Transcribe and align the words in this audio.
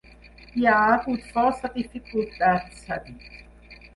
Hi 0.59 0.63
ha 0.69 0.77
hagut 0.93 1.27
força 1.35 1.71
dificultats, 1.77 2.81
ha 2.95 3.01
dit. 3.11 3.29